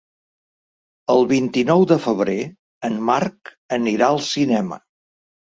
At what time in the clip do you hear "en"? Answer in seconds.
2.91-2.97